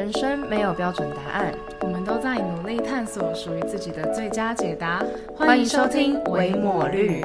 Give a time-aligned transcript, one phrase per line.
[0.00, 5.04] 人生没有标准答案，我们都在努力探索属于自己的最佳解答。
[5.36, 7.20] 欢迎收听《维抹绿》。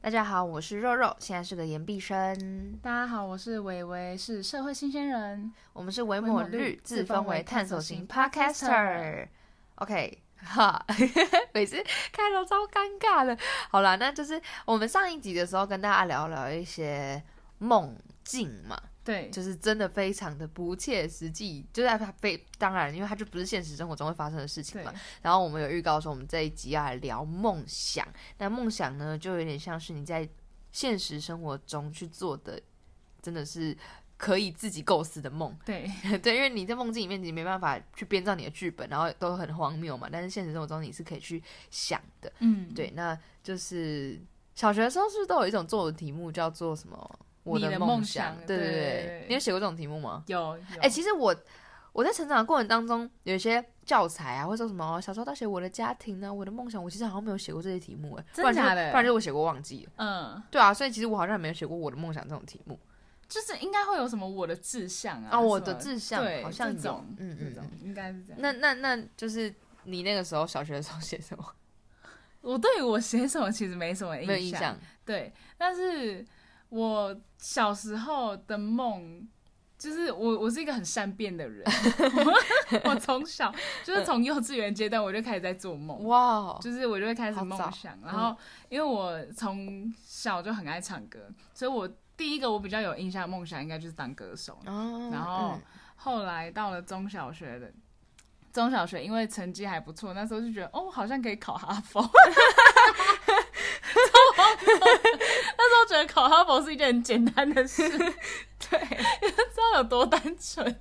[0.00, 2.78] 大家好，我是肉肉，现在是个研毕生。
[2.80, 5.52] 大家好，我是伟伟，是社会新鲜人。
[5.72, 9.26] 我们是维抹绿，自封为探索型 Podcaster。
[9.74, 10.22] OK。
[10.44, 10.84] 哈，
[11.52, 11.76] 每次
[12.12, 13.36] 开头超尴尬的。
[13.70, 17.22] 好啦，那就是我们上一集的时候跟大家聊聊一些
[17.58, 24.92] 梦境嘛，对，就是真的非常的不切实际，就在非当然，因为它就不是现实生活中会发生的事情嘛。
[25.22, 28.06] 然后我们有预告说，我们这一集要来聊梦想。
[28.38, 30.28] 那梦想呢，就有点像是你在
[30.72, 32.60] 现实生活中去做的，
[33.20, 33.76] 真的是。
[34.20, 35.90] 可以自己构思的梦，对
[36.22, 40.10] 对，因为你在梦境里面，你没办法去编造你的剧本，然后都很荒谬嘛。
[40.12, 42.90] 但是现实生活中你是可以去想的，嗯，对。
[42.94, 44.20] 那就是
[44.54, 47.18] 小学的时候是不是都有一种做的题目叫做什么？
[47.44, 49.24] 我的梦想，对对对。
[49.26, 50.22] 你有写过这种题目吗？
[50.26, 50.58] 有。
[50.82, 51.34] 哎，其实我
[51.94, 58.90] 我在成长的过程当中，有一些教材啊，或者说什么小时候都写我的家庭呢，我的梦想，我其实好像没有写过这些题目，哎，真的假的？
[58.90, 59.92] 不然就我写过忘记了。
[59.96, 62.78] 嗯，对啊，所以其实我好像没有写过我的梦想这种题目。
[63.30, 65.38] 就是应该会有什么我的志向啊？
[65.38, 68.40] 哦，我的志向对，好像有，嗯嗯，应该是这样。
[68.42, 71.44] 那那那就是你那个时候小学的时候写什么？
[72.42, 75.32] 我对我写什么其实没什么印象，对。
[75.56, 76.26] 但是
[76.70, 79.28] 我小时候的梦，
[79.78, 81.64] 就是我我是一个很善变的人，
[82.84, 87.96] 我从小就是从幼稚园阶段我就开始在做梦，哇，就是我就会开始梦想。
[88.02, 88.36] 然后
[88.68, 91.88] 因为我从小就很爱唱歌，所以我。
[92.20, 95.58] 第一个我比较有印象的梦想应该就是当歌手，然后
[95.96, 97.72] 后来到了中小学的
[98.52, 102.02] 中小学，因为成绩还不错，那时候就觉得哦，好像可以考哈佛。
[105.56, 108.78] 那时候觉得考哈佛是一件很简单的事， 对，
[109.48, 110.78] 知道有多单纯。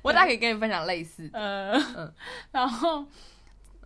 [0.00, 2.10] 我大概可以跟你分享类似，嗯，
[2.52, 3.04] 然后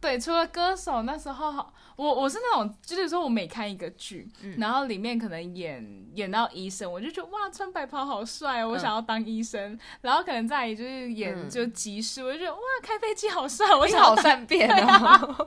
[0.02, 1.64] 对，除了歌手，那时候。
[1.94, 4.26] 我我是那种，就是说我每看一个剧，
[4.56, 9.78] 然后里面可能演演到医生，我就觉得哇，穿白袍好帅，我想要当医生。
[10.00, 15.28] 然后可能再就是演就急事，我就觉得哇，开飞机好帅， 我想好善变哦。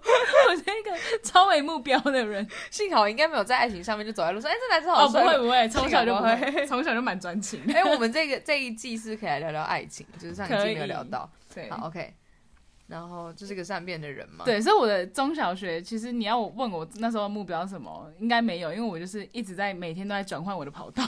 [0.49, 4.49] 我是一个超为目标的人，幸好应该没有在爱情上面就走在路上。
[4.49, 7.59] 哎，这男生好帅，哦不会不会，从小就不会，从小就蛮专情。
[7.73, 11.27] 哎，我们这个这一季是可以来聊聊爱情，就是上一季没有聊到。
[11.53, 12.13] 对，好，OK。
[12.87, 14.45] 然后就是个善变的人嘛。
[14.45, 21.03] 对，所以我的中小学，其实你要问我那时候目标什么，应该没有，因为我就是一直在每天都在转换我的跑道。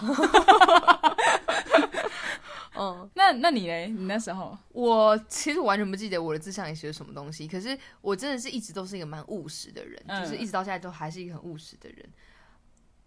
[2.76, 3.88] 嗯， 那那你嘞？
[3.88, 4.58] 你那时候？
[4.70, 12.10] 我其实完全不记得我的志向里写什么东西，可是我真的是一直都是一个蛮务实的人，就是一直到现在都还是一个很务实的人。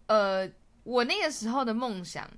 [0.07, 0.49] 呃，
[0.83, 2.29] 我那个时候的梦想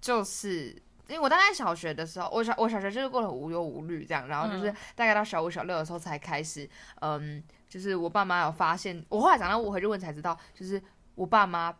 [0.00, 0.82] 就是。
[1.08, 6.68] 因为我大概小学的时候，我小我小学就是过得无忧无虑这样，然后就是大概到小五小六的时候才开始，
[7.00, 10.82] 嗯，就是我爸妈有发现，我后来长大我回去问才知道，就是
[11.14, 11.72] 我爸妈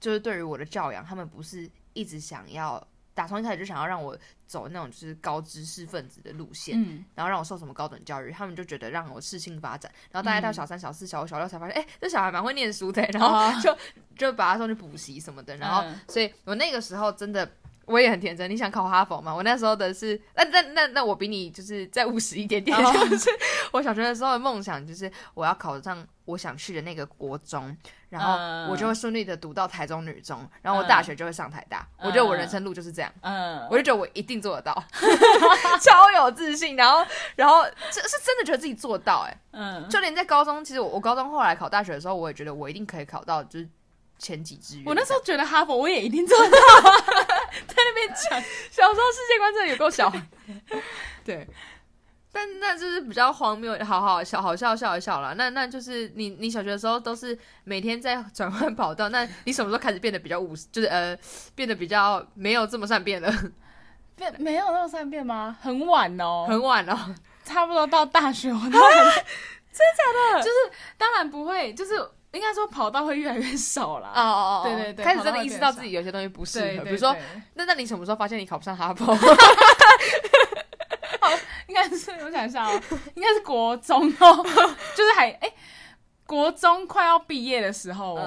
[0.00, 2.82] 就是对于我的教养，他们不是一直想要
[3.14, 4.16] 打从一开始就想要让我
[4.46, 13.76] 走那种就是高知识分子的路线，然后让我受什么高等教育，他们就觉得让我适性发展，然后大概到小三小四小五小六才发现，哎，这小孩蛮会念书的，然后就
[14.16, 17.46] 就把他送去补习什么的，然后所以我那个时候真的。
[17.86, 19.34] 我也很天真，你想考哈佛吗？
[19.34, 23.30] 我那时候的是，那那那那我比你就是再务实一点点，就是
[23.72, 27.76] 我小学的时候的梦想就是我要考上我想去的那个国中，
[28.08, 31.86] 然后我就会顺利的读到台中女中，然后我大学就会上台大。
[31.98, 34.84] 我觉得我人生路就是这样，嗯，我就觉得我一定做得到，
[35.82, 37.04] 超有自信，然后
[37.34, 43.68] 然后这是真的觉得自己做到，哎，嗯，就连在高中，其实我我高中后来考大学的时候，我也觉得我一定可以考到，就是。
[44.18, 47.11] 前几志愿，我那时候觉得哈佛我也一定做到，在
[47.84, 50.12] 那边讲，小时候世界观真的有够小，
[51.24, 51.46] 对，
[52.32, 55.34] 但那就是比较荒谬，好好笑，好笑笑一笑了。
[55.34, 61.16] 那那就是你你小学的时候都是每天在转换跑道，那你什么时候开始变得比较务实，就是呃
[61.54, 63.32] 变得比较没有这么善变了？
[64.16, 65.56] 变没有那么善变吗？
[65.60, 67.14] 很晚哦，很晚哦，
[67.44, 70.42] 差不多到大学，真的假的？
[70.42, 70.56] 就是
[70.98, 72.08] 当然不会，就是。
[72.32, 74.08] 应该说跑道会越来越少了。
[74.08, 76.84] 哦哦哦，对对对，开始真的意识到自己有些东西不适合。
[76.84, 77.14] 比如说，
[77.54, 79.14] 那那你什么时候发现你考不上哈佛？
[81.68, 82.80] 应该是我想一下哦，
[83.14, 84.44] 应该是国中哦，
[84.94, 85.50] 就是还哎，
[86.26, 88.18] 国中快要毕业的时候，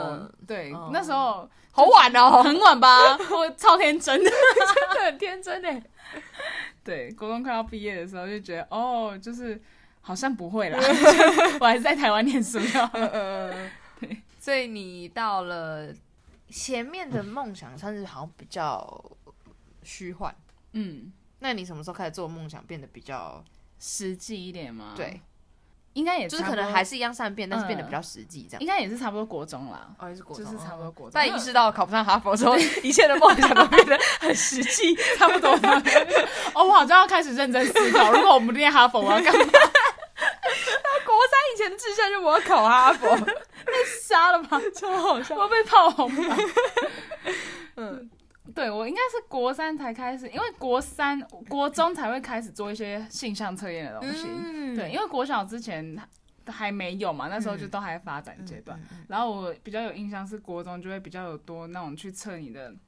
[0.48, 3.16] 对，那时候好晚哦，很晚吧？
[3.30, 5.82] 我超天真的，真的很天真哎。
[6.84, 9.62] 对，国中快要毕业的时候就觉得，哦，就是
[10.02, 10.80] 好像不会啦，
[11.60, 12.60] 我还是在台湾念书。
[14.46, 15.92] 对，所以你到了
[16.50, 19.04] 前面的梦想算是好像比较
[19.84, 20.34] 虚幻，
[20.74, 23.44] 嗯，那你什么时候开始做梦想变得比较
[23.80, 24.94] 实际一点吗？
[24.96, 25.20] 对，
[25.94, 28.62] 应该也就是可能还是一样善变，但是变得嗯比较实际这样。
[28.62, 29.90] 应该也是差不多国中啦。
[29.98, 34.96] 哦，也是国就是差不多国中但意识到考不上哈佛之后， 一切的梦想都变得很实际。
[35.18, 35.52] 差不多。
[36.54, 39.46] 哦，我好像要开始认真思考，如果我不念哈佛，我要干嘛？
[41.06, 43.16] 国三以前的志向就我要考哈佛，
[44.16, 44.60] 瞎了吧？
[44.76, 45.36] 超好笑。
[45.36, 46.38] 我要被炮轰了？
[47.76, 48.10] 嗯，
[48.54, 51.20] 对我应该是国三才开始，因为国三、
[51.50, 54.28] 国中才会开始做一些性向测验的东西。
[54.30, 55.98] 嗯对，因为国小之前
[56.48, 58.80] 还没有嘛，那时候就都还发展阶段。
[59.10, 62.80] 然后我比较有印象是国中就会比较有多那种去测你的性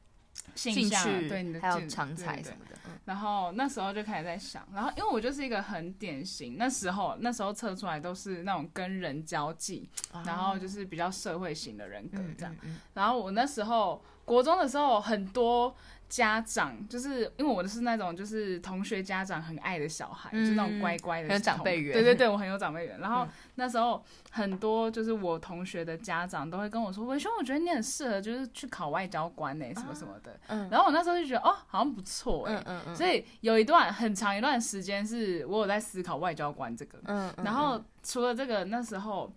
[0.55, 9.89] 兴，趣对你的还有长才什么的，嗯然后那时候就开始在想，然后因为我就是一个很典型，那时候那时候测出来都是那种跟人交际，
[10.25, 12.55] 然后就是比较社会型的人格这样。
[12.63, 15.73] 嗯然后我那时候国中的时候，很多
[16.09, 20.43] 家长就是因为我的是那种就是同学家长很爱的小孩，嗯。
[20.43, 21.93] 就是那种乖乖的很有同长辈缘。
[21.93, 22.99] 对对对，我很有长辈缘。
[22.99, 23.29] 然后嗯。
[23.55, 30.37] 那时候很多就是我同学的家长都会跟我说：“文兄，我觉得你很适合就是去考外交官呢、什么什么的。
[30.47, 30.67] 嗯。
[30.69, 36.97] 然后我那时候就觉得哦，好像不错哎、嗯嗯嗯，所以有一段很长一段时间是我有在思考外交官这个。
[37.05, 37.45] 嗯，嗯。
[37.45, 39.33] 然后除了这个，那时候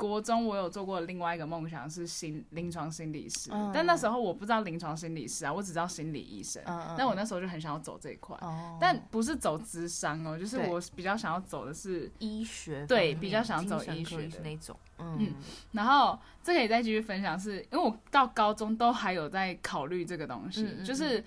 [0.00, 3.70] 国中我有做过另外一个梦想是心临床心理师，嗯。
[3.74, 6.62] 但那时候我不知道临床心理师啊，我只知道心理医生。
[6.64, 8.78] 嗯嗯但我那时候就很想要走这一块，哦。
[8.80, 15.16] 但不是走智商哦，就是我比较想要走的是，医学对比较想走精神科医学的那种，嗯。
[15.20, 15.34] 嗯。
[15.72, 21.22] 然后这个也再继续分享是，因为我到高中都还有在考虑这个东西，就是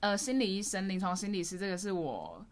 [0.00, 2.42] 呃心理医生、临床心理师这个是我。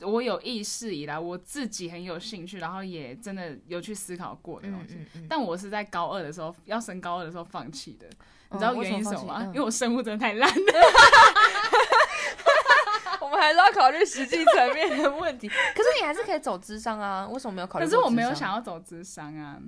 [0.00, 4.96] 我有意识以来，我自己很有兴趣，然后也真的有去思考过的东西。
[4.96, 8.06] 嗯嗯但我是在高二的时候，要升高二的时候放弃的。
[8.50, 9.42] 你知嗯道原因是什么吗？
[9.46, 10.56] 因为我生物真的太烂了。
[13.20, 15.48] 我们还是要考虑实际层面的问题。
[15.48, 17.84] 可是你还是可以走智商啊，为什么没有考虑？
[17.84, 19.58] 可是我没有想，要走智商啊，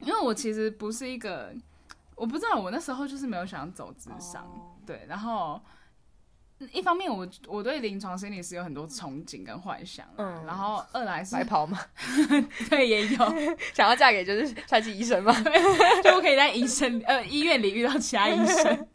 [0.00, 1.52] 因为我其实不是一个，
[2.14, 4.44] 我不知道我那时候就是没有想走智商。
[4.44, 5.60] 哦对，然后
[6.72, 11.78] 一方面我我对临床心理师有很多憧憬跟幻想啊，嗯然后二来是白跑嘛？
[12.68, 13.16] 对也有，
[13.74, 15.32] 想要嫁给就是帅气医生嘛？
[16.02, 18.86] 就我可以在医生呃医院里遇到其他医生。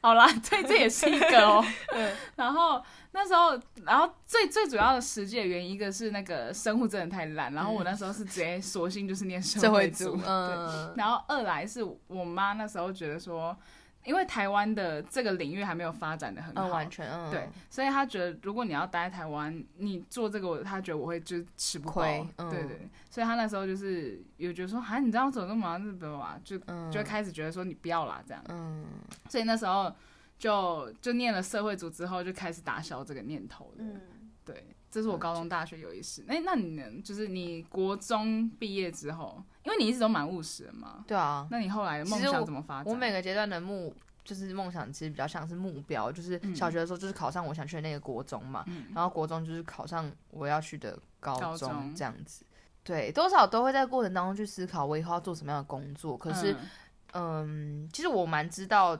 [0.00, 1.64] 好啦，这这也是一个哦。
[1.92, 2.82] 嗯然后
[3.12, 10.24] 那时候，然后最最主要的实际的原因，一个是那个生物真的太烂，然后我那时候是直接索性就是念社社会组，组，对。
[10.26, 13.56] 嗯，然后二来是我妈那时候觉得说，
[14.04, 22.50] 因为台湾的这个领域还没有发展的很好，嗯，完全，嗯，对，所以他觉得如果你要待在台湾，你做这个，我她觉得我会就是吃不饱亏，嗯。
[22.50, 22.62] 对。
[22.64, 28.84] 对，所以他那时候就是有觉得说，哈，你这样走那么忙，日本嘛，就嗯，就会开始觉得说你不要啦这样，嗯，
[29.28, 29.92] 所以那时候
[30.38, 33.74] 就就念了社会组之后，就开始打消这个念头了。
[33.78, 34.00] 嗯，
[34.44, 36.24] 对，这是我高中、大学有一事。
[36.26, 36.82] 哎、那你呢？
[37.04, 42.92] 就是你国中毕业之后，因为你一直都蛮务实的嘛，对啊，那你后来的梦想怎么发展？
[42.92, 43.94] 我每个阶段的目
[44.24, 52.44] 就是梦想，其实比较像是目标，就是嗯小学的时候就是考上我想去的那个国中嘛，嗯然后国中就是考上我要去的高高中中这样子。
[52.82, 56.16] 对，多少都会在过程当中去思考我以后要做什么样的工作。
[56.16, 58.98] 可是，嗯嗯，其实我蛮知道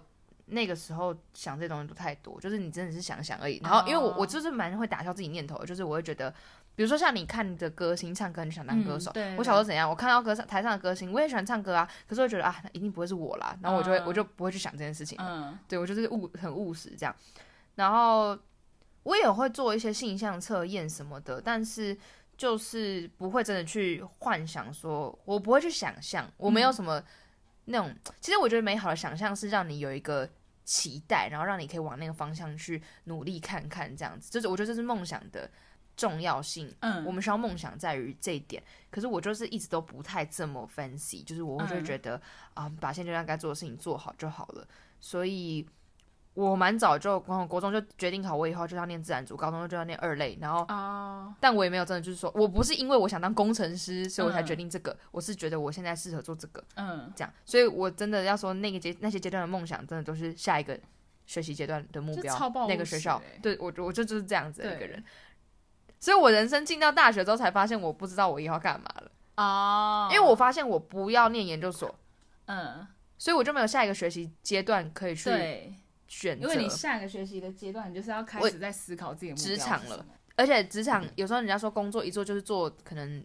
[0.50, 3.61] 那个时候想这些东西都太多，就是你真的是想想而已。
[3.62, 6.30] 然后，因为我哦我就是蛮会打消自己念头的，就是我会觉得，
[6.75, 9.11] 比如说像你看的歌星唱歌，你就想当歌手。
[9.12, 9.88] 嗯对我小时候怎样？
[9.88, 15.19] 我看到歌上台上的歌星，我也喜欢唱歌啊，可是我觉得啊，那一定不会是我啦，然后我就会、嗯我就不会去想这件事情。
[15.21, 17.14] 嗯对我就是务很务实这样，
[17.76, 18.38] 然后
[19.04, 21.97] 我也会做一些性向测验什么的，但是
[22.37, 27.02] 就是不会真的去幻想说，我不会去想象，我没有什么
[27.66, 27.95] 那种。
[28.21, 30.28] 其实我觉得美好的想象是让你有一个
[30.71, 34.31] 期待，然后让你可以往那个方向去努力看看，这样子。
[34.31, 35.50] 就是我觉得这是梦想的
[35.97, 36.73] 重要性。
[36.79, 42.23] 嗯，我们需要梦想在于这一点，可是我就是一直都不太这么 fancy，就是我会觉得
[42.55, 44.65] 啊、把现阶段该做的事情做好就好了。
[45.00, 45.67] 所以
[46.35, 57.13] 我蛮早就国国中就决定好，我以后就要念自然组，高中就要念二类，然后哦，但我也没有真的就是说我不是因为我想当工程师，所以我才嗯决定这个，我是觉得我现在适合做这个嗯。
[57.17, 60.79] 这样，所以我真的要说那个阶那些阶段的梦想，真的都是下一个
[61.27, 62.35] 学习阶段的目标
[62.69, 63.21] 那个学校。
[63.43, 65.03] 对我我就就是这样子的一个人。
[65.99, 71.95] 所以我人生进到大学之后，才发现我不知道我以后要干嘛了，哦，因为我发现我不要念研究所，
[72.47, 72.87] 嗯。
[73.19, 75.75] 所以我就没有下一个学习阶段可以去对，
[76.11, 76.43] 选择。
[76.43, 80.05] 因为你下个学习的阶段，你就是要开始在思考自己的职场了。
[80.37, 83.25] 而且职场有时候人家说工作一做就是做可能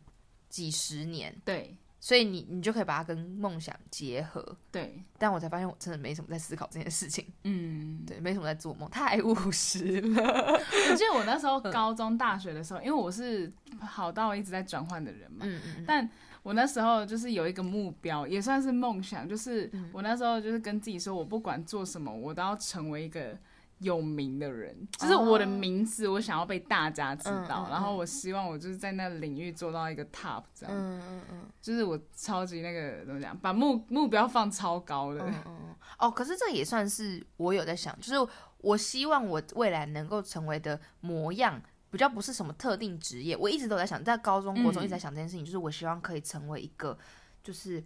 [0.49, 1.75] 几十年，对，
[2.05, 4.55] 所以你你就可以把它跟梦想结合。
[4.71, 7.25] 对，但我才发现我真的没什么在思考这件事情。
[7.45, 10.23] 嗯， 对，没什么在做梦，太务实了。
[10.53, 16.07] 我记得我那时候 高中、大学的时候，因为我是好到一直在转换的人嘛，嗯嗯但
[16.43, 23.35] 我那时候就是有一个目标，也算是梦想，就是我那时候就是跟自己说，我不管做什么，我都要成为一个
[23.79, 31.41] 有名的人，就是我的名字，我想要被大家知道，然后我希望我就是在那个领域做到一个 top，这样，嗯嗯嗯。
[31.61, 35.75] 就是我超级那个怎么讲，把目目标放超高的，嗯嗯。
[35.99, 41.61] 哦，可是这也算是我有在想，就是我希望我未来能够成为的模样。
[41.91, 46.97] 比较不是什么特定职业，我一直都在想，在高中、国中一直在想这件事情，就是我希望可以成为一个，
[47.41, 47.81] 就是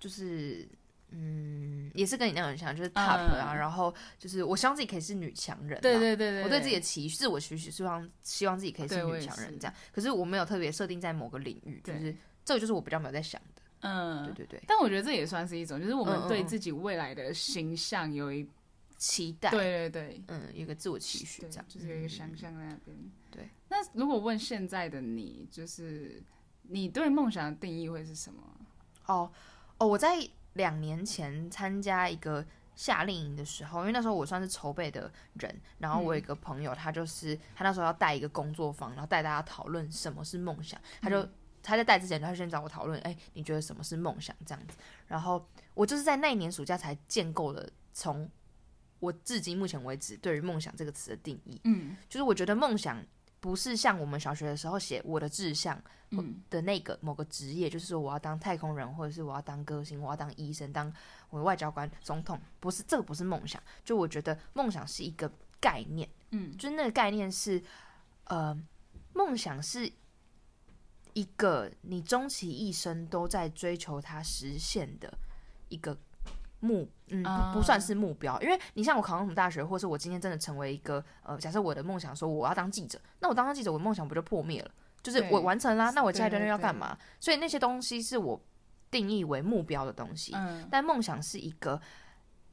[0.00, 0.66] 就是
[1.12, 12.14] 嗯，也是跟你那样很像，就是 top 啊，然后就是我希望自己可以是女强人，对对对对，我对自己的期自我期许，希望希望自己可以是女强人这样，可是我没有特别设定在某个领域，就是
[12.44, 18.48] 这个就是我比较没有在想的，嗯，对对对，但我觉得这也算是一种，就是我们对自己未来的形象有一
[18.96, 21.64] 期待，对对对，嗯，有个自我期许，这样。
[21.68, 22.96] 就是有一个想象在那边。
[23.30, 26.22] 对，那如果问现在的你，就是
[26.62, 28.42] 你对梦想的定义会是什么？
[29.06, 29.30] 哦
[29.78, 30.16] 哦，我在
[30.54, 32.44] 两年前参加一个
[32.74, 41.28] 夏令营的时候，因为那时候我算是筹备的人，然后我有一个朋友，他就是他那时候要带一个工作坊，然后带大家讨论什么是梦想，他就。
[41.64, 44.34] 他在带之前，他先找我讨论，哎，你觉得什么是梦想？
[44.44, 48.28] 这样子，然后我就是在那一年暑假才建构了从
[48.98, 51.60] 我至今目前为止对于梦想这个词的定义。
[51.62, 53.00] 嗯，就是我觉得梦想
[53.42, 55.76] 不是像我们小学的时候写我的志向
[56.48, 60.90] 的那个某个职业，就是说我要当太空人，或者是我要当歌星，我要当医生，当
[61.28, 63.60] 我的外交官、总统，不是这个不是梦想。
[63.84, 67.60] 就我觉得梦想是一个概念，嗯，就是那个概念是，
[68.26, 68.56] 呃，
[69.12, 69.92] 梦想是
[71.14, 75.12] 一个你终其一生都在追求它实现的
[75.68, 75.98] 一个。
[76.62, 84.70] 目嗯不不算是目标，因为你像我考上什么大学，或是我今天真的成为一个呃，假设我的梦想说我要当记者，那我当上记者，我的梦想不就破灭了？
[85.02, 86.96] 就是我完成啦，那我下一段要干嘛？
[87.18, 88.40] 所以那些东西是我
[88.90, 90.32] 定义为目标的东西，
[90.70, 91.80] 但梦想是一个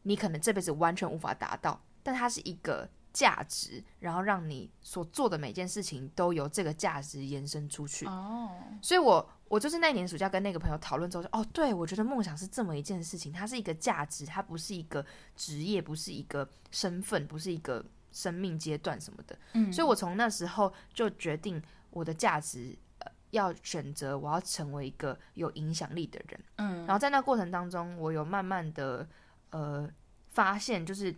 [0.04, 2.90] 你可能这辈子完全无法达到，但它是一个
[3.20, 8.06] 价值，然后让你所做的每件事情都由这个价值延伸出去。
[8.06, 9.30] 哦，所以我。
[9.50, 15.04] 我就是那年暑假跟那个朋友讨论之后，哦，对我觉得梦想是这么一件事情，它是一个价值，它不是一个
[15.36, 19.36] 职业，不是一个身份，不是一个生命阶段什么的。
[19.54, 21.60] 嗯，所以我从那时候就决定
[21.90, 26.40] 我的价值，呃，要选择我要成为一个有影响力的人。
[26.58, 29.10] 嗯，然后在那过程当中，我有慢慢的
[29.50, 29.90] 呃
[30.28, 31.16] 发现，就是。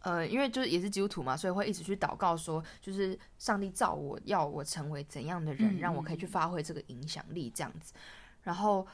[0.00, 7.94] 呃，因为就是也是基督徒嘛，所以会一直去祷告，说就是上帝造我要我成为怎样的人，让我可以去发挥这个影响力这样子。
[8.42, 8.86] 然后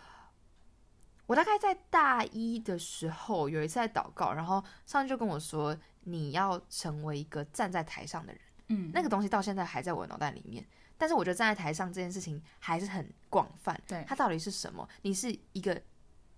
[1.27, 8.41] 我大概在大一的时候有一次在祷告，然后上帝就跟我说，你要成为一个站在台上的人。
[8.69, 10.65] 嗯，那个东西到现在还在我脑袋里面，
[10.97, 13.77] 但是我觉得站在台上这件事情还是很广泛。
[13.89, 14.89] 对，它到底是什么？
[15.03, 15.83] 你是一个。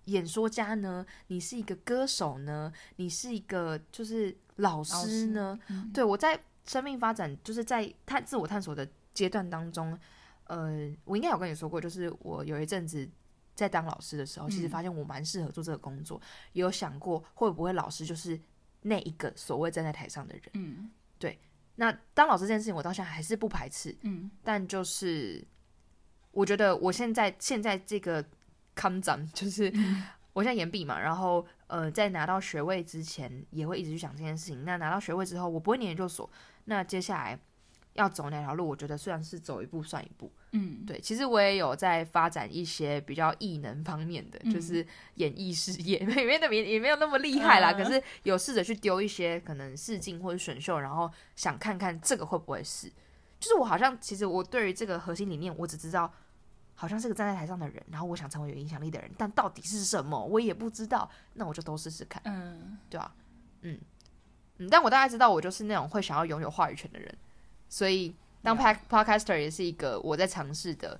[0.07, 1.05] 演说家呢？
[1.27, 2.73] 你是一个歌手呢？
[2.97, 5.57] 你是一个就是老师呢？
[5.93, 9.97] 对我在生命发展，就是在探自我探索的阶段当中，
[10.45, 13.09] 呃，我应该有跟你说过，就是我有一阵子
[13.55, 18.39] 在当老师的时候，其实发现我蛮适合做这个工作，也有想过会不会老师就是
[18.81, 20.43] 那一个所谓站在台上的人。
[20.53, 21.39] 嗯，对。
[21.75, 23.95] 那当老师这件事情，我到现在还是不排斥。
[24.01, 25.43] 嗯，但就是
[26.31, 28.23] 我觉得我现在现在这个。
[28.75, 29.71] 康展就是
[30.33, 34.65] 我现在研毕嘛，然后呃，在拿到学位之前也会一直去想这件事情。
[34.65, 36.29] 那拿到学位之后，我不会念研究所，
[36.65, 37.39] 那接下来
[37.93, 38.67] 要走哪条路？
[38.67, 40.99] 我觉得虽然是走一步算一步，嗯，对。
[40.99, 47.73] 其实我也有在发展一些比较艺能方面的，就是演艺事业，里面的也也没有那么厉害啦。
[47.73, 52.87] 可是有试着去丢一些可能试镜或者选秀，然后想看看这个会不会是。
[53.39, 56.13] 就是我好像其实我对于这个核心理念，我只知道。
[56.75, 61.09] 好像是个站在台上的人，然后我想成为有影响力的人，但到底是什么，我也不知道。
[61.33, 63.13] 那我就都试试看，嗯，对吧？
[63.61, 63.79] 嗯
[64.57, 67.17] 嗯，但我大概知道，我就是那种会想要拥有话语权的人，
[67.69, 70.99] 所以当 pod podcaster 也是一个我在尝试的，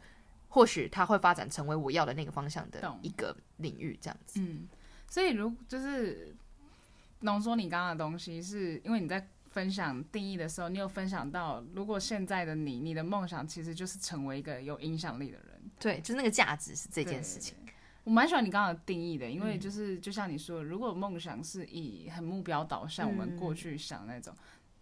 [0.50, 4.40] 或许他会发展成为我要的那个方向的一个领域，这样子。
[4.40, 4.68] 嗯，
[5.10, 6.36] 所以如就是
[7.22, 9.28] 浓缩你刚刚的东西，是因为你在。
[9.54, 15.53] 分享定义的时候，你有分享到，如果现在的你，你的梦想其实就是成为一个有影响力的人。
[15.80, 17.56] 对，就是那个价值是这件事情。
[18.04, 24.34] 我蛮喜欢你刚刚的定义的，因为就是就像你说，如果梦想是以很目标导向，我们过去想那种，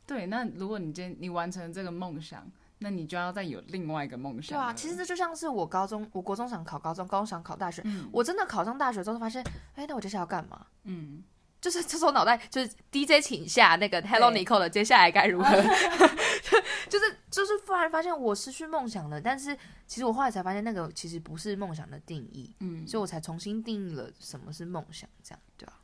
[0.08, 4.58] 对，那如果你今天你完成这个梦想，那你就要再有另外一个梦想。
[4.58, 7.84] 对啊，其实这就像是我高中，我国中想考高中，高中想考大学。
[7.86, 9.44] 嗯我真的考上大学之后，发现，
[9.76, 10.66] 哎，那我接下来要干嘛？
[10.86, 11.24] 嗯，
[11.62, 15.50] 就是这时候脑袋就是 DJ 请下那个 Hello Nicole 的接下来该如何？
[16.90, 19.56] 就是就是突然发现我失去梦想了，但是
[19.88, 25.80] 其实我后来才发现那个其实不是梦想的定义，嗯，所以我才重新定义了什么是梦想，这样对吧、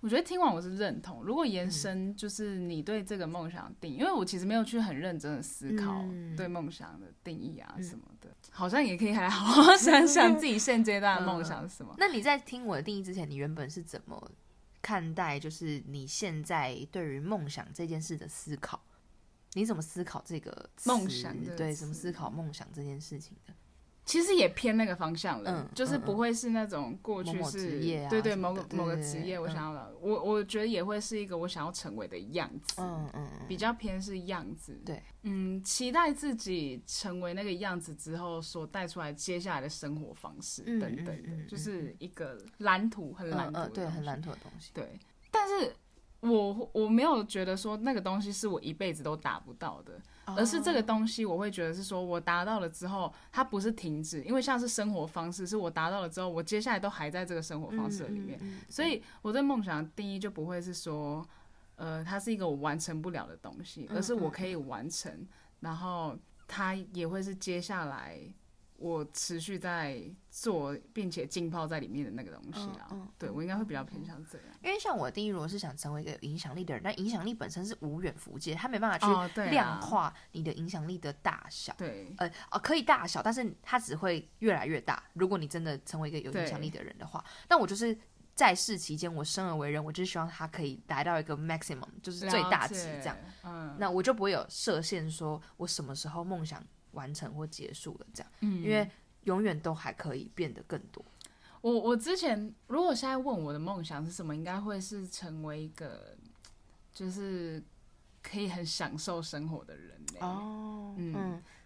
[0.00, 1.22] 我觉得听完我是认同。
[1.22, 11.94] 如果延伸就是你对这个梦想的定义，因为我其实没有去很认真的思考嗯对梦想的定义啊什么的，好像也可以来好好 想想自己现阶段的梦想是什么。
[11.98, 14.30] 那你在听我的定义之前，你原本是怎么
[14.82, 18.80] 看待就是你现在对于梦想这件事的思考？
[19.54, 23.54] 你怎么思考这个梦想对，怎么思考梦想这件事情的？
[24.10, 29.54] 其实也偏那个方向了，嗯就是嗯不会是那种过去某某是对对某个某个对对职业，我嗯。
[29.54, 34.74] 想要的，我我觉得也会是一个我想要成为的样子，嗯嗯嗯，比较偏是样子。
[34.84, 44.72] 对，嗯，期待自己成为那个样子之后所带出来接下来的生活方式嗯等等的，就是一个蓝图，很蓝图的东西很蓝图的东西。
[44.74, 44.98] 对，
[45.30, 45.72] 但是
[46.20, 61.26] 我我没有觉得说那个东西是我一辈子都达不到的，而是这个东西我会觉得是说我达到了之后，它不是停止，因为像是生活方式，是我达到了之后，我接下来都还在这个生活方式里面，嗯嗯嗯所以我对梦想的定义就不会是说，
[61.76, 65.26] 呃，它是一个我完成不了的东西，嗯而是我可以完成，
[65.60, 66.14] 然后
[66.46, 68.20] 它也会是接下来。
[68.80, 74.46] 我持续在做，并且浸泡在里面的那个东西啊，嗯嗯对我应该会比较偏向这样。
[74.62, 81.74] 因为像我的定义，如果是想成为一个有影响力的人，但影响力本身是无远弗届，他没办法去量化你的影响力的大小。
[81.76, 85.02] 对，呃哦，可以大小，但是它只会越来越大。
[85.12, 87.94] 如果你真的成为一个有影响力的人的话，那我就是
[88.34, 93.16] 在世期间，我生而为人，我就是希望他可以达到一个 maximum，就是最大值这样。
[93.44, 98.62] 嗯，那我就不会有设限，说我什么时候梦想完成或结束了这样，嗯。
[98.62, 98.88] 因为
[99.24, 101.04] 永远都还可以变得更多。
[101.60, 106.16] 我我之前如果现在问我的梦想是什么，应该会是成为一个
[106.92, 107.62] 就是
[108.22, 110.00] 可以很享受生活的人。
[110.20, 111.14] 哦嗯。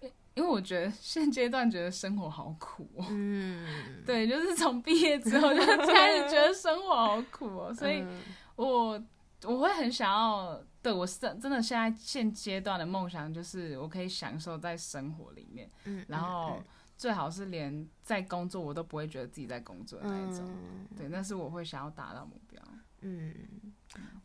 [0.03, 0.11] 嗯。
[0.35, 3.65] 因为我觉得现阶段觉得生活好苦、哦，嗯，
[4.05, 8.21] 对，就是从毕业之后就开始觉得生活好苦哦，所以嗯。
[8.57, 9.01] 我
[9.45, 16.63] 我会很想要，对我是真的现在现阶段的梦想就是我可以享受在生活里面，嗯然后
[16.95, 22.63] 最好是连在工作我都不会觉得自己在工作的那一种，嗯对，那是我会想要达到目标。
[23.01, 23.35] 嗯，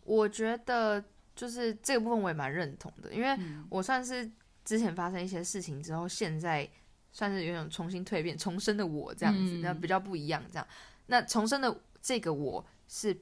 [0.03, 1.01] 我觉得
[1.33, 4.29] 就是这个部分我也蛮认同的，因为嗯我算是
[4.65, 6.69] 之前发生一些事情之后，现在
[7.13, 10.43] 算是有种重新蜕变、重生的我这样子，嗯那、比较不一样。
[10.51, 10.67] 这样，
[11.07, 13.17] 那重生的这个我是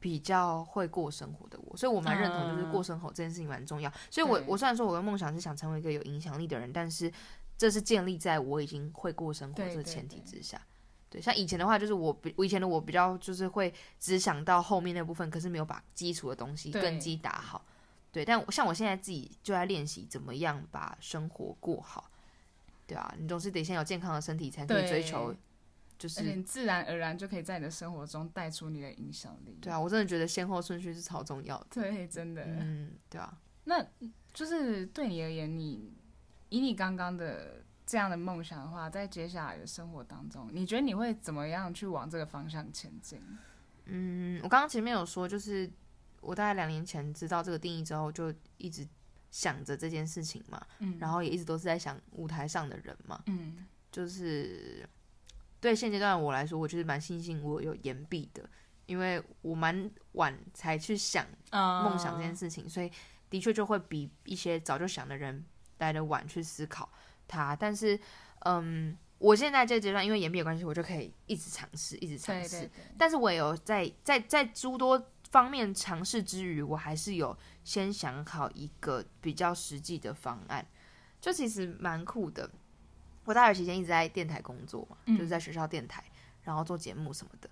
[0.00, 3.92] 比较会过生活的我，所以我蛮认同，就是嗯过生活这件事情蛮重要。
[4.10, 7.12] 所以我对我虽然说我的梦想是想成为一个有影响力的人，但是
[7.56, 10.60] 这是建立在我已经会过生活这个前提之下。
[11.10, 17.64] 对，像以前的话，就是我比我以前的我比较就是会只想到后面那部分，可是没有把基础的东西根基打好。
[18.12, 22.10] 对，但像我现在自己就在练习怎么样把生活过好，
[22.86, 25.34] 对啊，你总是得先有健康的身体，才可以追求，
[26.00, 29.58] 就是你自然而然就可以在你的生活中带出你的影响力。
[29.60, 31.66] 对啊，我真的觉得先后顺序是超重要的。
[31.68, 32.42] 对，真的。
[32.46, 33.86] 嗯，对啊，那
[34.32, 35.92] 就是对你而言，你
[36.48, 43.20] 以你刚刚的这样的梦想的话，在接下来的生活当中，你觉得你会怎么样去往这个方向前进？
[43.84, 45.70] 嗯，我刚刚前面有说，就是
[46.22, 48.88] 我大概两年前知道这个定义之后，就一直
[49.30, 54.88] 想着这件事情嘛，嗯然后也一直都是在想舞台上的人嘛，嗯就是
[55.60, 58.48] 对现阶段我来说，我就是蛮庆幸我有延毕的，
[58.86, 62.90] 因为我蛮晚才去想啊梦想这件事情，所以
[63.28, 65.44] 的确就会比一些早就想的人
[65.78, 66.90] 来的晚去思考
[67.28, 67.54] 它。
[67.54, 68.00] 但是，
[68.40, 72.70] 嗯，我现在这阶段，因为延毕的关系，我就可以一直尝试，一直尝试。
[72.96, 80.66] 但是我也有在在在诸多方面尝试之余，我还是有先想好一个比较实际的方案，
[81.20, 82.50] 就其实蛮酷的。
[83.30, 86.02] 我大学期间一直在电台工作嘛，嗯就是在学校电台，
[86.42, 87.48] 然后做节目什么的。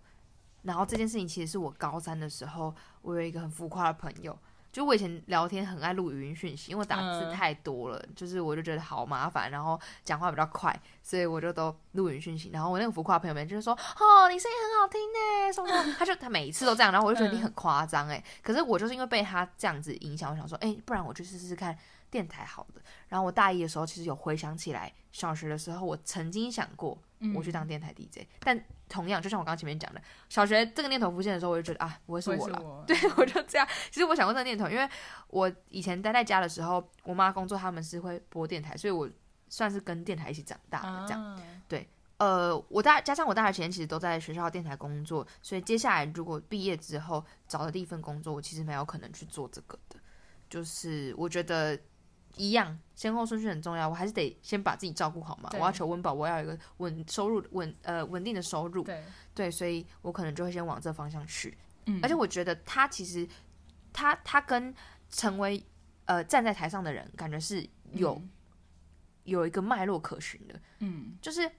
[0.62, 4.37] 然后这件事情其实是我高三的时候，我有一个很浮夸的朋友，
[4.79, 12.51] 就我以前聊天很爱录语音讯息，因为打字嗯太多了，就是我就觉得好麻烦，然后讲话比较快，所以我就都录语音讯息。
[12.53, 18.23] 然后我那个浮夸朋友们就是说，哦，你声音很好听呢，什么什么，他就他每一次都这样，然后我就觉得你很夸张哎。
[18.41, 21.77] 可是我就是因为被他这样子影响，我想说，哎、不然我去试试看
[22.09, 22.81] 电台好的。
[23.09, 26.97] 然后我大一的时候，其实有回想起来，小学的时候我曾经想过
[27.35, 32.85] 我去当电台 DJ，但同样就像我刚刚前面讲的，小学这个念头浮现的时候，我就觉得啊，不会是我了。
[32.87, 33.68] 对，我就这样。
[33.90, 34.88] 其实我想过这个念头，因为
[35.29, 39.09] 我以前待在家的时候，我妈工作他们是会播电台，所以我
[39.48, 41.40] 算是跟电台一起长大的这样。
[41.68, 41.88] 对。
[42.18, 49.96] 呃，我大加上我大学前其实都在学校电台工作，所以接下来如果毕业之后找的第一份工作，我其实没有可能去做这个的。
[50.51, 51.79] 就是我觉得
[52.38, 55.51] 一样，先后顺序很重要，我还是得先把自己照顾好嘛。
[55.55, 58.83] 我要求温饱，我要有一个稳收入、稳呃稳定的收入。
[58.85, 61.59] 对对，所以我可能就会先往这方向去。
[61.87, 63.29] 嗯，而且我觉得他其实
[63.92, 64.74] 他他跟
[65.11, 65.62] 成为
[66.07, 68.22] 呃站在台上的人，感觉是有
[69.24, 70.61] 有一个脉络可循的。
[70.79, 71.51] 嗯，就是。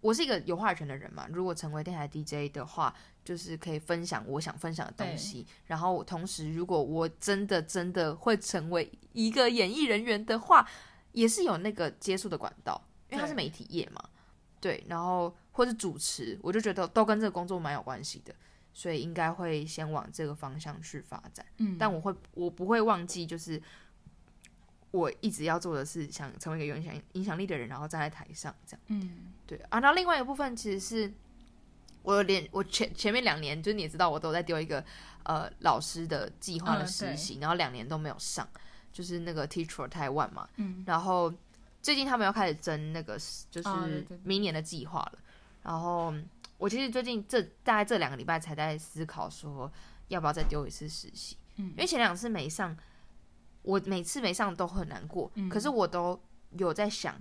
[0.00, 2.94] 我是一个有话语权的人嘛，如果成为电台 DJ 的话，
[3.24, 5.46] 就是可以分享我想分享的东西。
[5.66, 10.68] 然后同时，如果我真的真的会成为一个演艺人员的话，
[11.12, 14.02] 也是有那个接触的管道，因为它是媒体业嘛。
[14.60, 18.34] 对，然后或者主持，我就觉得都跟这个工作蛮有关系的，
[18.72, 21.44] 所以应该会先往这个方向去发展。
[21.58, 23.60] 嗯，但我会，我不会忘记，就是。
[24.90, 28.80] 我一直要做的是想成为一个有影响影响力的人，然后站在台上这样。
[28.86, 29.80] 嗯，对啊。
[29.80, 31.12] 然后另外一个部分其实是，
[32.04, 34.84] 我连我前前面两年，就是你也知道，我都在丢一个
[35.24, 38.48] 呃老师的计划的实习，然后两年都没有上，
[38.92, 40.48] 就是那个 Teach for Taiwan 嘛。
[40.58, 40.84] 嗯。
[40.86, 41.34] 然后
[41.82, 43.18] 最近他们要开始争那个
[43.50, 45.18] 就是明年的计划了。
[45.64, 46.14] 然后
[46.58, 49.68] 我其实最近这大概这两个礼拜才在思考说
[50.06, 51.36] 要不要再丢一次实习。
[51.56, 51.70] 嗯。
[51.70, 52.76] 因为前两次没上。
[53.62, 56.20] 我每次没上都很难过，可是我都
[56.58, 57.18] 有在想，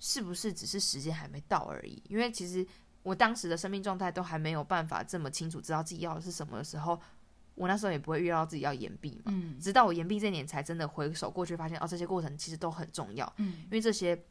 [0.00, 2.02] 是不是只是时间还没到而已？
[2.08, 2.66] 因为其实
[3.04, 7.00] 我当时的生命状态都还没有办法这么清楚知道自己要的是什么的时候，
[7.54, 9.32] 我那时候也不会预料到自己要延毕嘛。
[9.60, 13.32] 直到我延毕这年，才真的回首过去，发现哦，这些过程其实都很重要。
[13.36, 14.24] 嗯，因为这些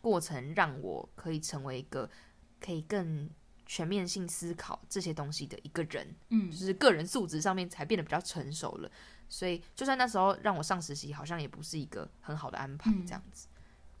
[0.00, 2.10] 过程让我可以成为一个
[2.58, 3.30] 可以更
[3.66, 6.14] 全面性思考这些东西的一个人。
[6.30, 8.90] 嗯，就是个人素质上面才变得比较成熟了。
[9.28, 13.48] 所以，就算那时候让我上实习，好像也不是一个很好的安排，这样子。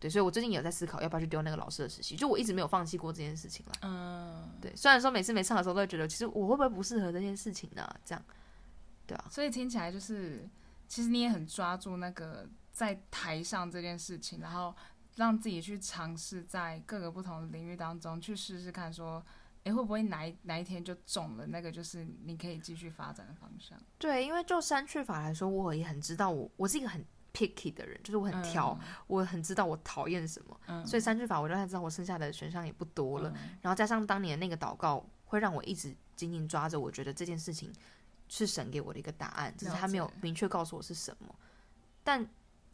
[0.00, 2.14] 对，所以我最近也有在思考，要不要去丢那个老师的实习。
[2.14, 3.72] 就我一直没有放弃过这件事情了。
[3.82, 4.74] 嗯，对。
[4.76, 7.88] 虽然说每次没上的时候，都会觉得，其实我会不会不适合这件事情呢？
[8.04, 8.24] 这样，
[9.06, 9.24] 对啊。
[9.30, 10.48] 所以听起来就是，
[10.86, 14.74] 其实你也很抓住那个在台上这件事情，然后
[15.16, 19.24] 让自己去尝试在各个不同的领域当中去试试看，说。
[19.64, 21.46] 哎，会不会哪一哪一天就中了？
[21.46, 23.78] 那个就是你可以继续发展的方向。
[23.96, 27.02] 对，因为就删去法来说，我也很知道我我是一个很
[27.34, 30.84] picky 的人，就是我很挑，我很知道我讨厌什么。
[30.86, 33.30] 所以三句法，我就才知道我剩下的选项也不多了。
[33.60, 36.78] 然后加上当年那个祷告，会让我一直紧紧抓着。
[36.78, 37.70] 我觉得这件事情
[38.28, 41.34] 是神给我的一个答案，只是他没有明确告诉我是什么。
[42.02, 42.26] 但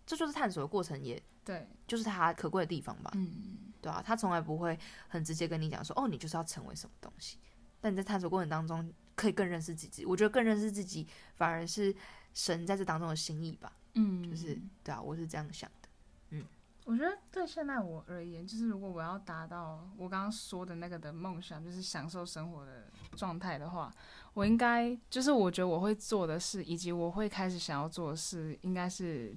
[0.06, 3.10] 这就是探索的过程，也对，就是他可贵的地方吧。
[3.14, 3.56] 嗯。
[3.82, 7.38] 对啊，他从来不会很直接跟你讲说，哦，你就是要成为什么东西。
[7.80, 10.04] 但你在探索过程当中，可以更认识自己。
[10.04, 11.96] 我觉得更认识自己，反而是
[12.34, 13.72] 神在这当中的心意吧。
[13.94, 15.88] 嗯，就是对啊，我是这样想的。
[16.30, 16.44] 嗯，
[16.84, 23.92] 我觉得对现在我而言，就是如果我要达到我刚刚说的那个的梦想，就是享受生活的状态的话，
[24.34, 29.36] 我应该就是我觉得我会做的事，以及我会开始想要做的事，应该是。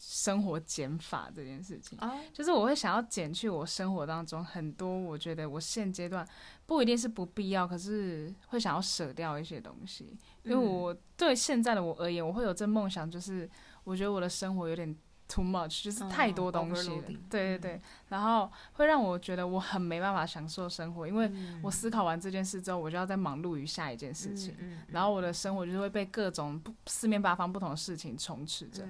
[0.00, 1.98] 生活减法这件事情，
[2.32, 6.26] 就是我会想要减去我生活当中很多，我觉得我现阶段
[6.64, 10.16] 不一定是不必要，可是会想要舍掉一些东西。
[10.42, 13.48] 因为我对现在的我而言，我会有这梦想，就是
[13.84, 14.96] 我觉得我的生活有点
[15.30, 17.02] too much，就是太多东西了。
[17.30, 21.30] 对对对，然后会让我觉得我很没办法享受生活，因为
[21.62, 24.54] 我思考完这件事之后，我就要再忙碌于下一件事情，
[24.88, 28.86] 然后我的生活就是会被各种不四面八方不同的事情充斥着，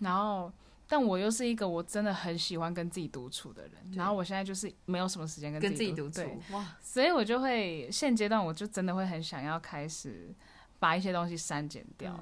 [0.00, 0.52] 然后。
[0.90, 6.64] 但我又是一个我真的很喜欢跟自己独处的人，然后我现在就是没有什么时间跟自己独处，哇！
[6.80, 10.34] 所以我就会现阶段我就真的会很想要开始
[10.78, 12.18] 把一些东西删减掉，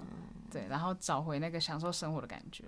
[0.50, 2.64] 对，然后找回那个享受生活的感觉。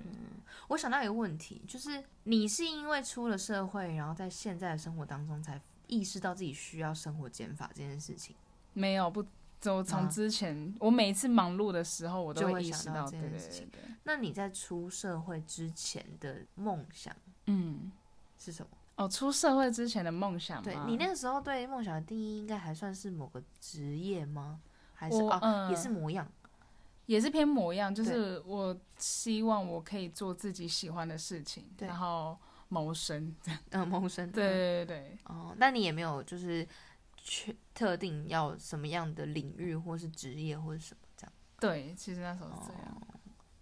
[0.69, 8.37] 我想到一个问题，就是你是因为出了社会，然后在现在的生活当中才意识到自己需要生活减法这件事情？
[8.73, 9.25] 没有不。
[9.61, 13.69] 就从之前，我每一次忙碌的时候，我都会意识到这件事情。
[14.05, 17.13] 那你在出社会之前的梦想，
[17.47, 17.91] 嗯，
[18.39, 18.69] 是什么？
[18.95, 24.61] 哦，出社会之前的梦想，对你那个时候对梦想的定义，应该还算是某个职业吗？
[24.99, 26.27] 还是啊，也是模样，
[27.07, 27.95] 也是偏模样。
[27.95, 32.37] 就是我希望我可以做自己喜欢的事情，然后
[32.69, 33.35] 谋生，
[33.71, 34.31] 嗯，谋生。
[34.31, 35.19] 对对对。
[35.25, 36.67] 哦，那你也没有就是。
[37.31, 41.33] 确特定要什么样的领域，或是职业，或者什么这样？
[41.61, 43.03] 对，其实那时候是这样。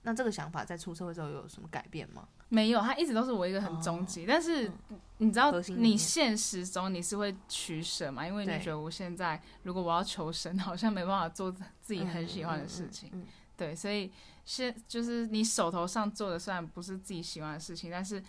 [0.06, 2.28] 那这个想法在出社会之后有什么改变吗？
[2.48, 4.24] 没有，它一直都是我一个很终极。
[4.24, 4.70] 但是
[5.18, 8.24] 你知道，你现实中你是会取舍嘛？
[8.24, 11.50] 因为你觉得我现在如果我要求生， 好像没办法做
[11.82, 13.26] 自己很喜欢的事情。
[13.56, 14.12] 对，所以
[14.44, 18.22] 现就是你手头上做的虽然不是自己喜欢的事情，但是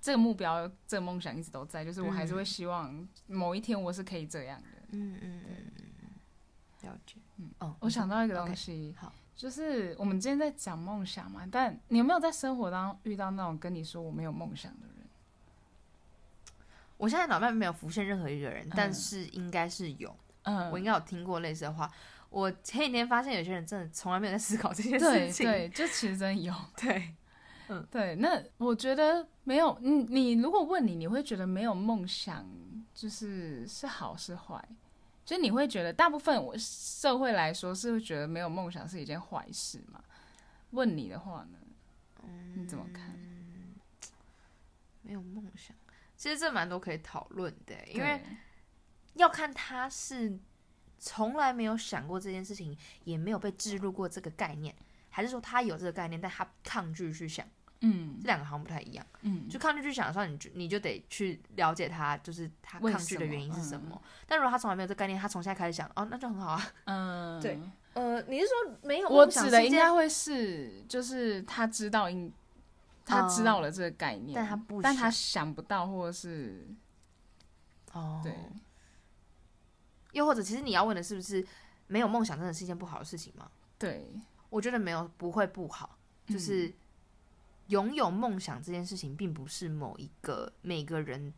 [0.00, 1.84] 这个目标、这个梦想一直都在。
[1.84, 4.68] 就是我还是会希望某一天我是可以这样的。
[4.90, 7.14] 嗯嗯嗯嗯，了解。
[7.36, 8.92] 嗯哦，我想到一个东西。
[8.98, 9.12] 好。
[9.36, 15.06] 就是我们今天在讲梦想嘛，但你有没有在生活当中遇到那种跟你说我没有梦想的人？
[16.96, 20.16] 我现在脑袋没有浮现任何一个人，但是应该是有。
[20.44, 21.90] 嗯，我应该有听过类似的话。
[22.30, 25.46] 我前几天发现有些人真的从来没有在思考这些事情。
[25.46, 26.54] 对，就其实真有。
[26.76, 27.14] 对，
[27.68, 28.16] 嗯，对。
[28.16, 32.48] 那我觉得没有，你你如果问你，你会觉得没有梦想
[32.94, 34.62] 就是是好是坏？
[35.26, 40.02] 就你会觉得，大部分我社会来说是会觉得没有梦想是一件坏事嘛？
[40.70, 41.58] 问你的话呢，
[42.54, 43.18] 你怎么看？
[45.02, 45.76] 没有梦想，
[46.16, 48.22] 其实这蛮多可以讨论的，因为
[49.14, 50.38] 要看他是
[50.96, 54.72] 从来没有想过这件事情，也没有被植入过这个概念，
[55.10, 57.44] 还是说他有这个概念，但他抗拒去想。
[57.88, 59.06] 嗯，这两个好像不太一样。
[59.22, 64.00] 嗯，就抗拒去想的时候，你就你就得去了解他，就是他抗拒的原因是什么。
[64.26, 66.72] 但如果他从来没有这概念，他从现在开始想，哦，那就很好啊。
[66.84, 67.60] 嗯， 对。
[67.94, 69.08] 呃，你是说没有？
[69.08, 72.30] 我指的应该会是，就是他知道应，
[73.04, 76.66] 他知道了这个概念，但他不，但他想不到，或者是，
[77.92, 78.34] 哦，对。
[80.12, 81.46] 又或者，其实你要问的是不是
[81.86, 83.50] 没有梦想真的是一件不好的事情吗？
[83.78, 84.10] 对，
[84.50, 85.96] 我觉得没有不会不好，
[86.26, 86.72] 就是。
[87.68, 91.34] 拥有梦想这件事情，并不是某一个每个人，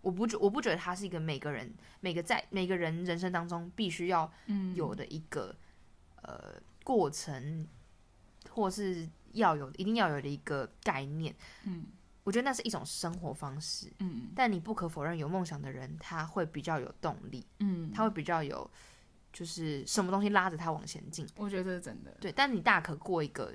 [0.00, 4.30] 我不觉我不觉得它是一个每个人每个在每个人人生当中必须要
[4.74, 5.56] 有的一个
[6.22, 7.66] 呃过程，
[8.50, 11.34] 或是要有一定要有的一个概念。
[11.64, 11.86] 嗯，
[12.22, 13.92] 我觉得那是一种生活方式。
[13.98, 17.44] 嗯，但你不可否认，有梦想的人他会比较有动力。
[17.58, 18.70] 嗯，他会比较有
[19.32, 21.26] 就是什么东西拉着他往前进。
[21.36, 22.16] 我觉得这是真的。
[22.20, 23.52] 对，但你大可过一个。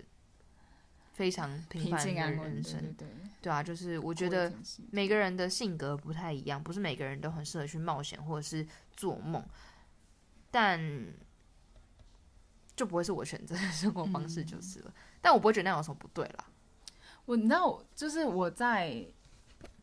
[1.13, 2.95] 非常平凡的人生，
[3.41, 4.51] 对啊，就是我觉得
[4.91, 9.43] 每个人的性格不太一样，不是每个人都很适合去冒险或者是做梦，
[10.49, 10.79] 但
[12.75, 14.93] 就不会是我选择的生活方式就是了。
[15.21, 16.45] 但我不会觉得那有什么不对啦。
[17.25, 18.89] 我你知道，就是我在，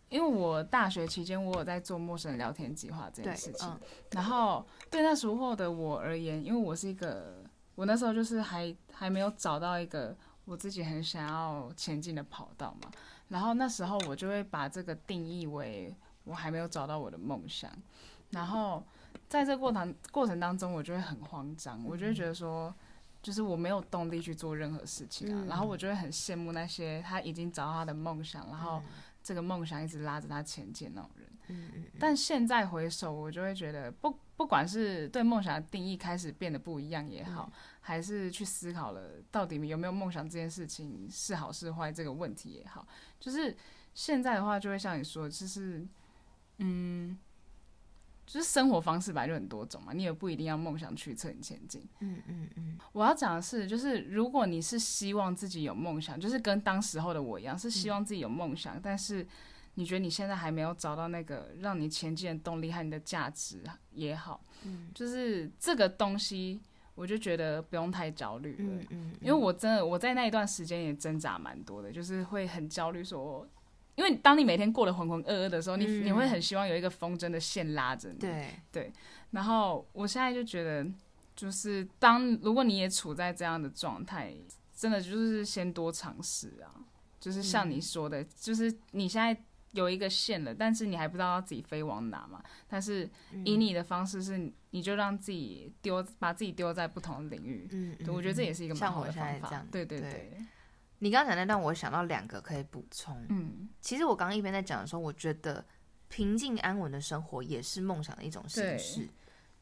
[0.08, 3.78] 因为我大学期间我有在做陌生人聊天计划这件事情，
[4.12, 10.16] 然后对那时候的我而言，因为我是一个，我那时候就是还还没有找到一个。
[10.48, 12.90] 我自己很想要前进的跑道嘛，
[13.28, 17.70] 然后那时候我就会把这个定义为我还没有找到我的梦想，
[18.30, 18.82] 然后
[19.28, 22.74] 在这过程过程当中，我就会很慌张，我就会觉得说，
[23.22, 28.82] 就是我没有动力去做任何事情啊，然后我就会很羡慕那些他已经找到他的梦想，然后
[29.22, 31.28] 这个梦想一直拉着他前进那种人。
[31.48, 31.84] 嗯嗯。
[31.98, 37.52] 但现在回首，我就会觉得，不不管是对梦想的定义开始变得不一样也好。
[37.80, 42.86] 还是去思考了，到底有没有梦想这件事情是好是坏这个问题也好，
[43.18, 43.56] 就是
[43.94, 45.88] 现在的话，就会像你说，就是，
[46.58, 47.18] 嗯，
[48.26, 51.88] 就是生活方式本来就很多种嘛，你也不一定要梦想驱策你前进。
[52.00, 52.78] 嗯嗯嗯。
[52.92, 59.26] 我要讲的是，就是如果你是希望自己有梦想，就是跟当时候的我一样，是希望自己有梦想，但是
[59.78, 63.62] 你觉得你现在还没有找到那个让你前进的动力和你的价值
[63.92, 66.60] 也好，嗯，就是这个东西。
[66.98, 73.46] 我就觉得不用太焦虑了，嗯嗯，因为我真的我在那一段时间也挣扎蛮多的，就是会很焦虑，说，
[73.94, 78.92] 因为当你每天过得浑浑噩噩的时候，你你会很希望有一个风筝的线拉着你，对对。
[79.30, 80.84] 然后我现在就觉得，
[81.36, 84.34] 就是当如果你也处在这样的状态，
[84.74, 86.82] 真的就是先多尝试啊，
[87.20, 89.40] 就是像你说的，就是你现在。
[89.72, 92.42] 有一个线了，但是你还不知道要自己飞往哪嘛？
[92.66, 93.08] 但是
[93.44, 97.68] 以你的方式是，你就让自己丢，把自己丢在不同的领域。
[97.70, 99.64] 嗯，我觉得这也是一个蛮好的方法。
[99.70, 100.32] 对对对。
[101.00, 103.24] 你刚才那段，我想到两个可以补充。
[103.28, 105.64] 嗯，其实我刚刚一边在讲的时候，我觉得
[106.08, 109.08] 平静安稳的生活也是梦想的一种形式。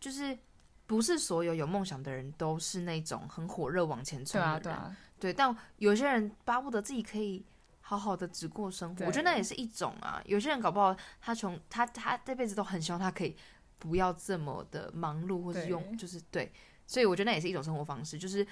[0.01, 0.39] 就是
[0.87, 4.63] 不是所有有梦想的人都是那种很火热往前冲的人。
[4.63, 5.33] 对啊，对。
[5.33, 7.45] 但有些人巴不得自己可以。
[7.89, 10.21] 好好的只过生活，我觉得那也是一种啊。
[10.25, 13.37] 有些人搞不好，他从他他这辈子都很希望他可以
[13.79, 16.53] 不要这么的忙碌，或是用就是对。
[16.85, 18.45] 所以我觉得那也是一种生活方式，就是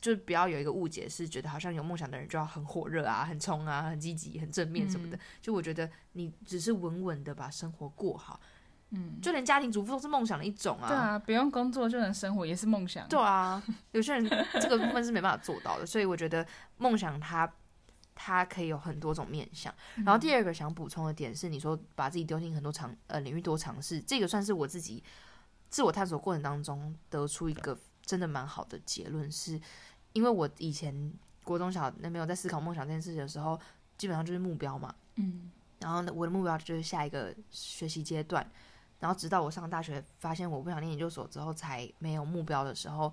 [0.00, 5.16] 就是不要有一个误解，是觉得好像有梦想的人就要很火热啊、很冲啊、很积极、很正面什么的。
[5.40, 8.40] 就我觉得你只是稳稳的把生活过好，
[8.90, 10.88] 嗯，就连家庭主妇都是梦想的一种啊。
[10.88, 13.06] 对啊，不用工作就能生活也是梦想。
[13.06, 14.28] 对啊，有些人
[14.60, 16.44] 这个部分是没办法做到的，所以我觉得
[16.78, 17.48] 梦想它
[18.22, 19.74] 它可以有很多种面向。
[20.04, 25.02] 然后第二个想补充的点是，你说把自己丢进很多尝呃领域多尝试，这个算是我自己
[25.70, 29.58] 自我探索过程当中得出一个真的蛮好的结论，是
[30.12, 33.58] 因为我以前国中小那没有在思考梦想这件事情的时候，
[33.96, 35.50] 基本上就是目标嘛，嗯。
[35.80, 38.46] 然后，我的目标就是下一个学习阶段，
[38.98, 43.10] 然后直到我上大学发现我不想念研究所之后，才没有目标的时候，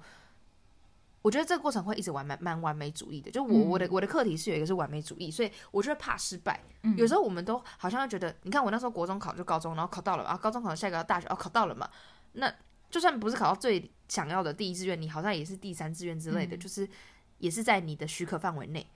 [1.21, 3.29] 我觉得这个过程会一直完蛮蛮完美主义的。
[3.29, 6.61] 就我我的我的课题是有一个是完美主义，所以我就会怕失败。
[6.95, 11.89] 有时候我们都好像觉得，你看我那时候国中考就高中，然后考到了啊，高中考下一个大学哦，考到了嘛。
[12.33, 12.53] 那
[12.89, 16.87] 就算不是考到最想要的第一志愿，你好像也是第三志愿之类的，就是
[17.39, 18.87] 也是在你的许可范围内。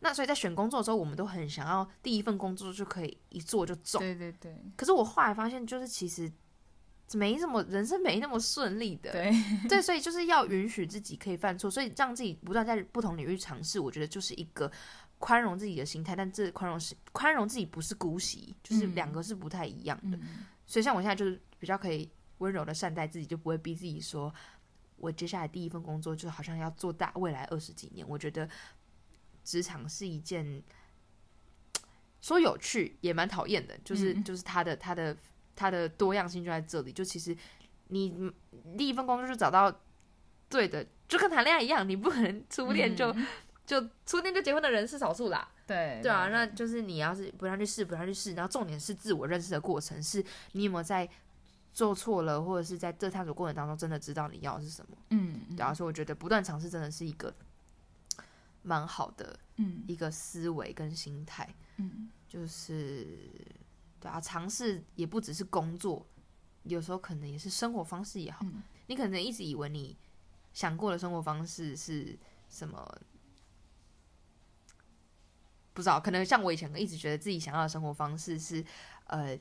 [0.00, 4.00] 那所以在选工作的时候，我们都很想要第一份工作就可以一做就中。
[4.00, 4.54] 对对对。
[4.76, 6.30] 可是我后来发现，就是其实
[7.14, 9.12] 没什么人生没那么顺利的。
[9.12, 9.32] 对
[9.68, 13.80] 对，所以就是要允许自己可以犯错，所以让自己不断在不同领域尝试。
[13.80, 14.70] 我觉得就是一个
[15.18, 20.18] 宽容自己的心态，但这宽容是宽容自己不是姑息，就是两个是不太一样的。
[20.66, 24.32] 所以像我现在就是比较可以温柔的善待自己，就不会逼自己说，
[24.96, 28.06] 我接下来第一份工作就好像要做大未来二十几年。
[28.08, 28.48] 我觉得。
[29.44, 30.62] 职场是一件
[32.22, 35.16] 说有趣也蛮讨厌的，就是就是他的他的
[35.54, 36.92] 他的多样性就在这里。
[36.92, 37.36] 就其实
[37.88, 38.32] 你
[38.76, 39.72] 第一份工作就找到
[40.48, 43.14] 对的，就跟谈恋爱一样，你不可能初恋就
[43.66, 45.48] 就初恋就结婚的人是少数啦。
[45.66, 51.08] 对对啊，那就是你要是不让去试，不让去试，然后重点是自我认识的过程，是你有没有在
[51.72, 54.96] 做错了，或者是在这探索过程当中真的知道你要的是什么？
[55.10, 57.34] 嗯，对啊，所以我觉得不断尝试真的是一个。
[58.64, 63.08] 蛮好的，嗯，一个思维跟心态，嗯，就是
[64.02, 66.04] 对啊，尝试也不只是工作，
[66.64, 68.44] 有时候可能也是生活方式也好。
[68.88, 69.96] 你可能一直以为你
[70.52, 72.84] 想过的生活方式是什么，
[75.72, 78.64] 不知道，可能像我以前一直觉得自己想要的生活方式是，
[79.04, 79.38] 呃，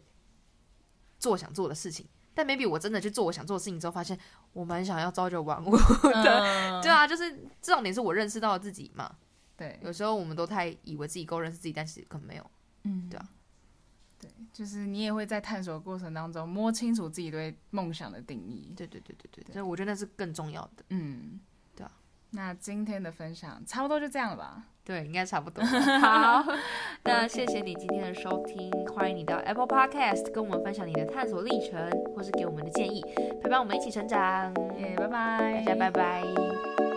[1.17, 2.07] 做想做的事情。
[2.33, 4.17] 但 maybe 我真的去做我想做的事情之后，发现
[4.53, 5.81] 我蛮想要朝九晚五的，
[6.81, 9.17] 对啊，就是这种点是我认识到自己嘛。
[9.57, 12.51] 对，有时候我们都太以为自己够认识自己，但是可能没有。
[12.83, 13.29] 嗯，对啊，
[14.21, 18.71] 对，就是你也会在探索过程当中摸清楚自己对梦想的定义。
[18.77, 20.85] 对对对对对，所以我觉得那是更重要的。
[20.89, 21.39] 嗯，
[21.75, 21.91] 对啊。
[22.33, 24.63] 那今天的分享差不多就这样了吧？
[24.83, 25.63] 对，应该差不多。
[25.99, 26.43] 好，
[27.03, 33.01] 那谢谢你今天的收听，欢迎你到 Apple Podcast 跟我们分享你的探索历程，或是给我们的建议，
[33.41, 34.53] 陪伴我们一起成长。
[34.77, 36.90] 耶，拜拜，大家拜拜。